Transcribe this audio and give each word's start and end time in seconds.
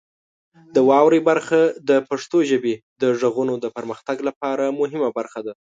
د 0.75 0.77
واورئ 0.89 1.21
برخه 1.29 1.61
د 1.89 1.91
پښتو 2.09 2.37
ژبې 2.49 2.73
د 3.01 3.03
غږونو 3.19 3.53
د 3.63 3.65
پرمختګ 3.75 4.17
لپاره 4.27 4.75
مهمه 4.79 5.09
برخه 5.17 5.39
ده. 5.47 5.53